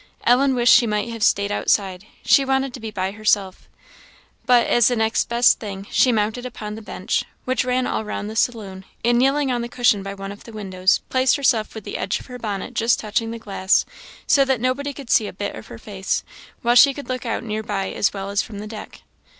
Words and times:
Ellen 0.23 0.55
wished 0.55 0.73
she 0.73 0.87
might 0.87 1.09
have 1.09 1.21
stayed 1.21 1.51
outside; 1.51 2.07
she 2.25 2.43
wanted 2.43 2.73
to 2.73 2.79
be 2.79 2.89
by 2.89 3.11
herself; 3.11 3.69
but, 4.47 4.65
as 4.65 4.87
the 4.87 4.95
next 4.95 5.29
best 5.29 5.59
thing, 5.59 5.85
she 5.91 6.11
mounted 6.11 6.43
upon 6.43 6.73
the 6.73 6.81
bench, 6.81 7.23
which 7.45 7.63
ran 7.63 7.85
all 7.85 8.03
round 8.03 8.27
the 8.27 8.35
saloon, 8.35 8.83
and 9.05 9.19
kneeling 9.19 9.51
on 9.51 9.61
the 9.61 9.69
cushion 9.69 10.01
by 10.01 10.15
one 10.15 10.31
of 10.31 10.43
the 10.45 10.53
windows, 10.53 11.01
placed 11.09 11.35
herself 11.35 11.75
with 11.75 11.83
the 11.83 11.97
edge 11.99 12.19
of 12.19 12.25
her 12.25 12.39
bonnet 12.39 12.73
just 12.73 12.99
touching 12.99 13.29
the 13.29 13.37
glass, 13.37 13.85
so 14.25 14.43
that 14.43 14.59
nobody 14.59 14.91
could 14.91 15.11
see 15.11 15.27
a 15.27 15.31
bit 15.33 15.53
of 15.53 15.67
her 15.67 15.77
face, 15.77 16.23
while 16.63 16.73
she 16.73 16.95
could 16.95 17.07
look 17.07 17.23
out 17.23 17.43
near 17.43 17.61
by 17.61 17.91
as 17.91 18.11
well 18.11 18.31
as 18.31 18.41
from 18.41 18.57
the 18.57 18.65
deck. 18.65 19.03